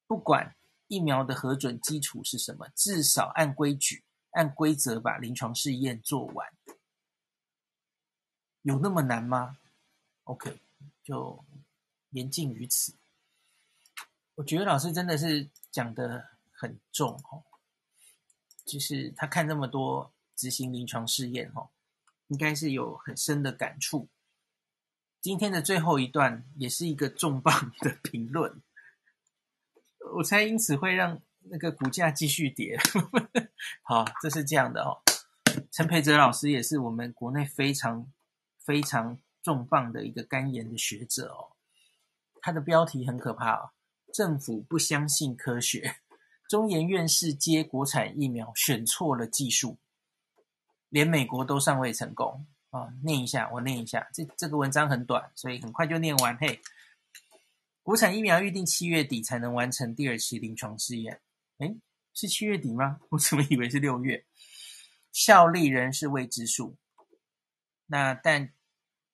[0.07, 0.55] 不管
[0.87, 6.53] 疫苗的核准基础是什么，至少按规矩、按规则把临床试验做完。
[8.63, 9.59] 有那么难吗
[10.23, 10.61] ？OK，
[11.03, 11.45] 就
[12.11, 12.95] 言尽于此。
[14.37, 16.31] 我觉得老师真的是讲的。
[16.55, 17.43] 很重哦，
[18.65, 21.71] 就是他看那么多执行临床试验哦，
[22.33, 24.09] 应该是有很深的感触。
[25.21, 28.63] 今天的最后一段也是一个重磅的评论，
[30.17, 32.79] 我猜因此会让那个股价继续跌。
[33.85, 35.03] 好，这是这样的哦。
[35.71, 38.11] 陈培哲老师也是我们国内非常
[38.59, 41.53] 非常重磅的一个肝炎的学者哦。
[42.41, 43.71] 他的标题很可怕哦，
[44.15, 45.97] 政府不相信科学。
[46.49, 49.79] 中研院士接国产疫苗选错了技术，
[50.93, 52.93] 连美国都尚未成功啊！
[53.03, 56.37] 念一下，我念一下，这这个文章很短，所以很快就念完。
[56.37, 56.61] 嘿，
[57.83, 61.23] 国产疫苗预定七月底才能完成第二期临床试验，
[61.61, 61.75] 诶，
[62.13, 63.01] 是七月底吗？
[63.09, 64.23] 我怎么以为是六月？
[65.13, 66.77] 效力仍是未知数。
[67.87, 68.53] 那但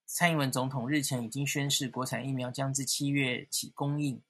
[0.04, 4.20] 蔡英文总统日前已经宣示，国产疫苗将自七月起供应。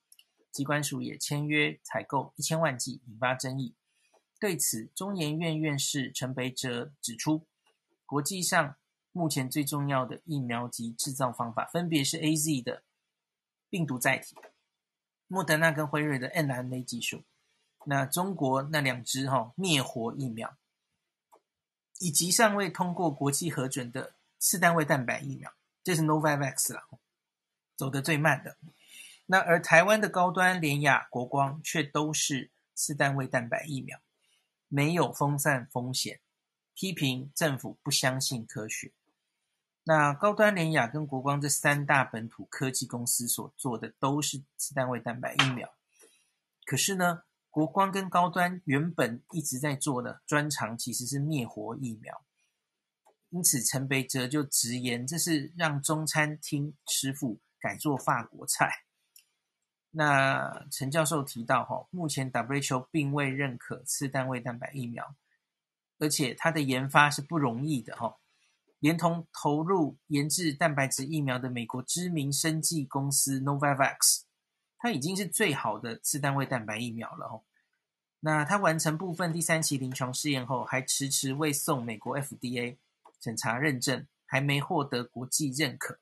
[0.50, 3.74] 机关署也签约采购一千万剂，引发争议。
[4.40, 7.44] 对此，中研院院士陈培哲指出，
[8.06, 8.76] 国际上
[9.10, 12.82] 目前最重要的疫苗及制造方法，分别是 AZ 的
[13.68, 14.36] 病毒载体，
[15.26, 17.24] 莫德纳跟辉瑞的 mRNA 技术，
[17.84, 20.56] 那中国那两支哈灭活疫苗，
[21.98, 26.84] 以及尚未通过国际核准的次单位蛋白疫苗，这是 Novavax 了，
[27.74, 28.56] 走得最慢的。
[29.26, 34.00] 那而台湾的高端联亚、国光却都是次单位蛋白疫苗，
[34.68, 36.20] 没有分散风险，
[36.74, 38.92] 批评政府不相信科学。
[39.84, 45.74] 那高端联雅跟国光这三大本土科技公司所做的都是次单位蛋白疫苗，
[46.66, 52.22] 可是呢，国光跟高端原本一直在做的专长其实是灭活疫苗，
[53.30, 58.70] 因此陈培哲就直言这是让中餐厅师傅改做法国菜。
[59.90, 65.14] 那陈教授提到哈，目前 WHO 并未认可次单位蛋白疫苗，
[65.98, 68.16] 而且它的研发是不容易的哈。
[68.80, 74.22] 连同投入研制蛋白质疫苗的美国知名生技公司 Novavax，
[74.78, 77.42] 它已经是最好的次单位蛋白疫苗了哦。
[78.20, 82.76] 那它完成部分第三期临床试验后，还迟迟未送美国 FDA
[83.20, 85.98] 审查认证，还没获得国际认可。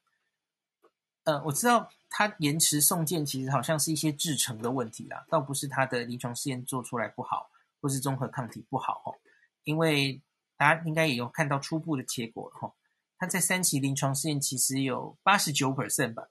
[1.26, 7.50] 呃，我知道它延迟送件，其实好像是一些制程的问题啦，倒不是它的临床试验做出来不好，
[7.80, 9.14] 或是综合抗体不好哦，
[9.62, 10.22] 因为。
[10.58, 12.74] 大家应该也有看到初步的结果了哈，
[13.18, 16.28] 它在三期临床试验其实有八十九 percent 吧，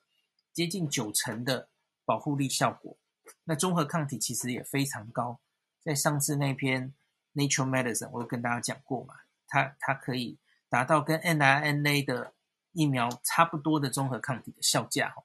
[0.51, 1.69] 接近九成的
[2.05, 2.97] 保护力效果。
[3.43, 5.39] 那综合抗体其实也非常高，
[5.83, 6.95] 在上次那篇
[7.35, 9.13] Nature Medicine 我有跟大家讲过嘛，
[9.47, 10.39] 它它可以
[10.69, 12.33] 达到跟 mRNA 的
[12.75, 15.23] 疫苗差不多的综合抗体的效价哈。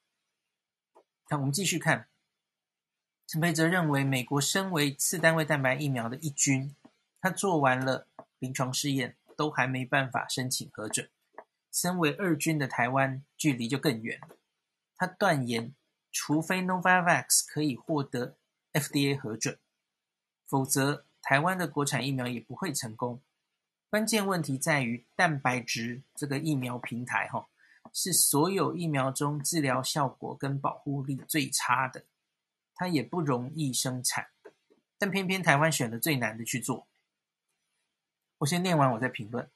[1.28, 2.09] 那我们继续看，
[3.26, 6.74] 陈培哲认为，美国身为次单位蛋白疫苗的一军，
[7.20, 8.07] 他做完了。
[8.38, 11.11] 临床试验都还没办法申请核准，
[11.70, 14.18] 身为二军的台湾距离就更远。
[14.96, 15.74] 他断言，
[16.11, 18.38] 除非 Novavax 可以获得
[18.72, 19.59] FDA 核准，
[20.46, 23.20] 否则台湾的国产疫苗也不会成功。
[23.91, 27.49] 关键问题在于蛋白质这个疫苗平台，哈，
[27.93, 32.05] 是所有疫苗中治疗效果跟保护力最差的，
[32.76, 34.28] 它也不容易生产，
[34.97, 36.86] 但偏偏台湾选了最难的去做。
[38.38, 39.51] 我先念完，我再评论。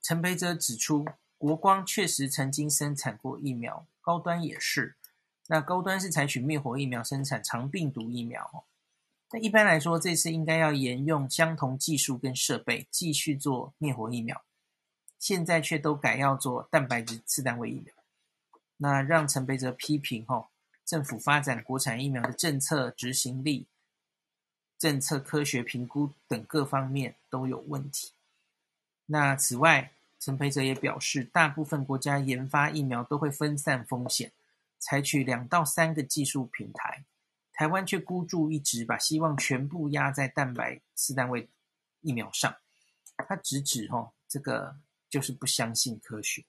[0.00, 1.04] 陈培哲指出，
[1.36, 4.94] 国光确实曾经生产过疫苗，高端也是。
[5.48, 8.64] 那高端是采取灭活疫苗生产长病毒疫苗。
[9.32, 14.42] 那一般来说，这次应该要沿用相同技术跟设备，继续做灭活疫苗。
[15.18, 17.92] 现在却都改要做蛋白质次单位疫苗，
[18.76, 20.48] 那让陈培哲批评：吼，
[20.84, 23.66] 政府发展国产疫苗的政策执行力。
[24.78, 28.12] 政策科学评估等各方面都有问题。
[29.06, 34.30] 那此外，陈培哲也表示，大部分国家研发疫苗都会分散风险，
[34.78, 37.04] 采取两到三个技术平台。
[37.56, 41.48] 台湾却孤注一掷，把希望全部压在蛋白四单位
[42.02, 42.54] 疫苗上。
[43.16, 44.76] 他直指，吼，这个
[45.10, 46.44] 就是不相信科学。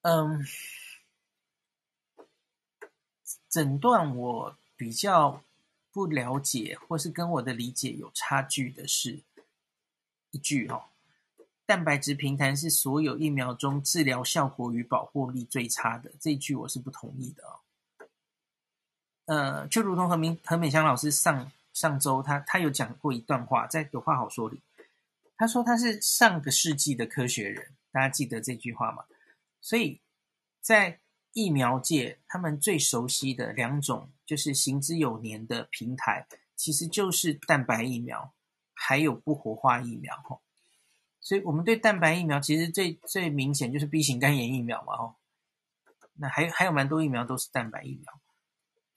[0.00, 0.46] 嗯，
[3.50, 5.44] 诊断我比较。
[5.92, 9.24] 不了解或是跟我的理解有差距的是
[10.30, 10.84] 一句哦，
[11.66, 17.58] 蛋白质平台是所有疫苗中治疗效果与保护力最差的，这句我是不同意的哦。
[19.30, 24.60] 呃，就如同何明何美香老师上上周他他有讲过一段话，在有话好说里，
[25.36, 29.04] 他说他是上个世纪的科学人，大家记得这句话吗？
[29.60, 30.00] 所以
[30.60, 30.98] 在。
[31.32, 36.26] 疫苗界他们最熟悉的两种就是行之有年的平台，
[36.56, 38.32] 其实就是蛋白疫苗，
[38.74, 40.40] 还有不活化疫苗哈。
[41.20, 45.14] 所以我们对蛋白疫苗其实最最明显就是 B 型肝炎疫苗嘛哈。
[46.14, 48.12] 那还还有蛮多疫苗都是蛋白疫苗，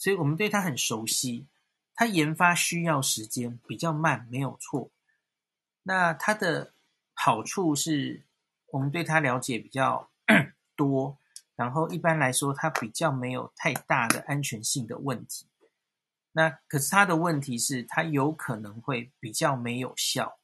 [0.04, 1.47] 所以我们对它很熟悉。
[1.95, 4.91] 它研发需要时间，比较慢，没有错。
[5.84, 6.74] 那它的
[7.14, 8.26] 好处是
[8.72, 10.10] 我们对它了解比较
[10.76, 11.18] 多。
[11.56, 15.45] 然后一般来说，它比较没有太大的安全性的问题。
[16.34, 20.38] 那可是它的问题是，它有可能会比较没有效。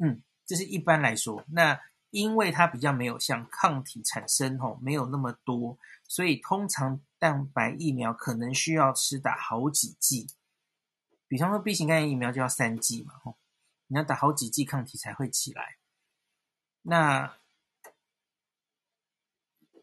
[0.00, 1.44] 嗯，这是一般来说。
[1.46, 1.80] 那
[2.10, 5.78] 因为它比较没有像抗体产生吼没有那么多，
[6.08, 10.26] 所以通常蛋白疫苗可能需要吃打好几剂。
[11.26, 13.38] 比方说 B 型肝炎疫苗就要三剂嘛吼，
[13.86, 15.78] 你要打好几剂抗体才会起来。
[16.82, 17.34] 那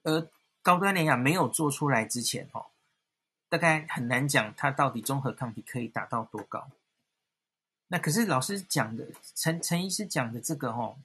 [0.03, 0.29] 而
[0.61, 2.67] 高端联亚没有做出来之前，哦，
[3.49, 6.69] 大概很难讲它到底综合抗体可以达到多高。
[7.87, 10.99] 那可是老师讲的，陈陈医师讲的这个，哦，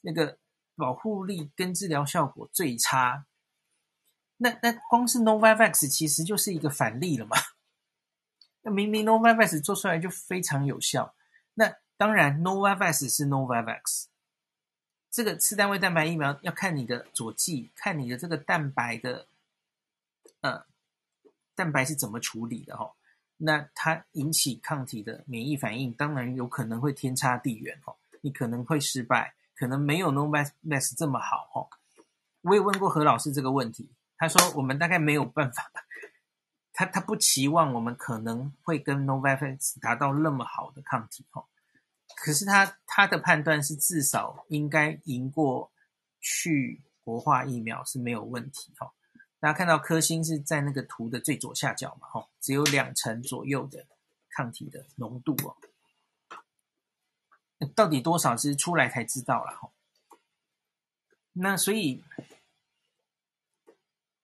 [0.00, 0.38] 那个
[0.74, 3.26] 保护力跟治疗效果最差，
[4.42, 7.36] 那那光是 Novavax 其实就是一个反例了嘛。
[8.62, 11.14] 那明明 Novavax 做出来就非常有效，
[11.54, 14.06] 那当然 Novavax 是 Novavax。
[15.10, 19.26] 这个次单位蛋白疫苗要看你的佐剂，看你的这个蛋白的，
[20.40, 20.64] 呃，
[21.54, 22.92] 蛋白是怎么处理的哈、哦。
[23.36, 27.96] 那它引起抗体的免疫反应，当然有可能会天差地远哈、哦。
[28.22, 31.68] 你可能会失败，可能没有 Novavax 这么好、哦。
[32.42, 33.90] 我也问过何老师这个问题，
[34.20, 35.72] 他说我们大概没有办法，
[36.74, 41.26] 他他不期望我们可能会跟 Novavax 达到那么好的抗体。
[41.32, 41.46] 哦
[42.16, 45.72] 可是他他的判断是至少应该赢过
[46.20, 48.92] 去活化疫苗是没有问题哈。
[49.38, 53.86] 大家看到科兴是在那个图的最左下角嘛哈，只有两成左右的
[54.28, 55.56] 抗体的浓度哦。
[57.74, 59.70] 到底多少是出来才知道了哈。
[61.32, 62.02] 那所以，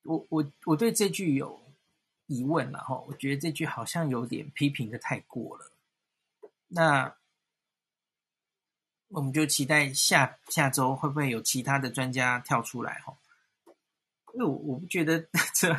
[0.07, 1.63] 我我我对这句有
[2.27, 2.97] 疑问了哈。
[3.07, 5.73] 我觉得这句好像有点批评的太过了。
[6.69, 7.17] 那。
[9.09, 13.17] 我们就期待下下周会不会有其他的专家跳出来哈？
[14.35, 15.21] 因为我我不觉得
[15.55, 15.73] 这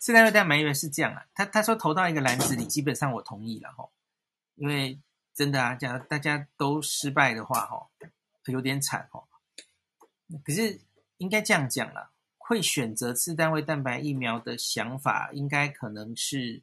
[0.00, 1.24] 次单位蛋白疫苗是这样啊。
[1.32, 3.88] 他他说投到一个篮子里，基本上我同意了哈。
[4.56, 4.98] 因为
[5.32, 7.88] 真的啊，假如大家都失败的话哈，
[8.46, 9.22] 有点惨哈。
[10.44, 10.80] 可是
[11.18, 12.10] 应该这样讲了，
[12.52, 16.62] 会选择次单位蛋白疫苗的想法，应该可能是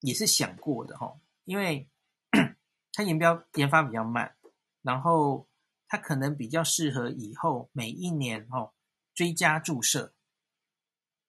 [0.00, 1.20] 也是想过的哈。
[1.44, 1.90] 因为
[2.94, 4.34] 它研标研发比较慢。
[4.80, 5.46] 然后
[5.86, 8.72] 它可能比较适合以后每一年哦
[9.12, 10.14] 追加注射，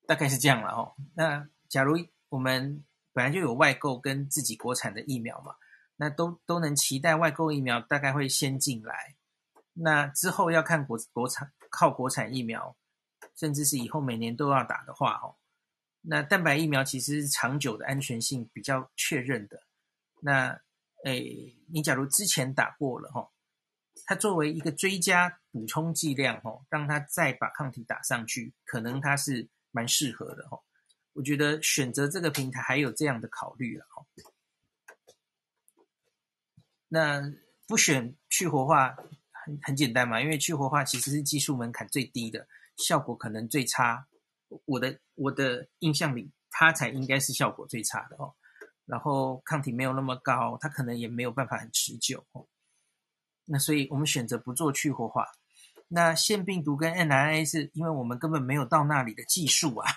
[0.07, 0.95] 大概是这样了哦。
[1.15, 1.97] 那假如
[2.29, 5.55] 我们本来就有外购跟自己国产的疫苗嘛，
[5.97, 9.15] 那都都能期待外购疫苗大概会先进来。
[9.73, 12.77] 那之后要看国国产靠国产疫苗，
[13.39, 15.37] 甚至是以后每年都要打的话哦，
[16.01, 19.63] 那蛋白疫苗其实是长久的安全性比较确认的。
[20.21, 20.59] 那
[21.05, 23.31] 诶，你假如之前打过了哈。
[24.05, 30.63] 它作为一个追加补充剂量，吼，让它再把抗体打上去，可能它是蛮适合的，吼。
[31.13, 34.07] 我觉得选择这个平台还有这样的考虑了，吼。
[36.87, 37.21] 那
[37.67, 38.95] 不选去活化
[39.31, 42.47] 很很简单嘛，因为去活化其实是技术门槛最低的，
[42.79, 44.07] 效果可能最差。
[44.65, 48.33] 我的我的印象里，它才应该是效果最差的哦。
[48.85, 52.47] 然后抗体没有那么高，它可能也没有办法很持久，哦。
[53.45, 55.27] 那所以我们选择不做去活化。
[55.87, 59.91] 那腺病毒跟 mRNA 是因为我们根本没有到那里的技术啊，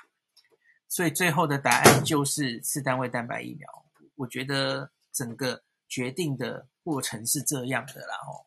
[0.88, 3.68] 所以最后的答案就是次单位蛋白疫苗。
[4.16, 8.44] 我觉得整个决定的过程是这样的啦哦。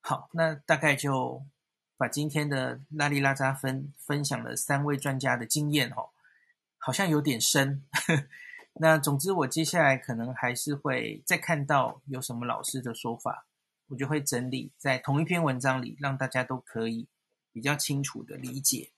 [0.00, 1.44] 好，那大概就
[2.02, 6.10] 把今天的拉里拉扎分分享了三位专家的经验哦，
[6.78, 7.84] 好像有点深。
[8.74, 13.46] 那总之我接下来可能还是会再看到有什么老师的说法。
[13.86, 17.06] 我就会整理在同一篇文章里，让大家都可以
[17.52, 18.90] 比较清楚的理解。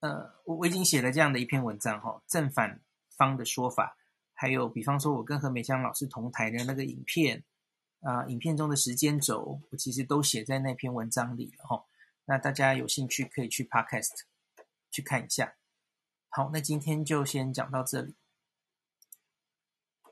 [0.00, 2.78] 呃，我我已经写了这样的一篇文章哈，正反
[3.16, 3.96] 方的说法，
[4.34, 7.42] 还有比方说我跟何美香老师同台的那个影片
[8.00, 11.84] 啊，影片中的时间轴，我其实都写在那篇文章里了哈。
[12.32, 14.22] 那大家有兴趣可以去 Podcast
[14.90, 15.54] 去看一下。
[16.30, 18.16] 好，那今天就先讲到这里。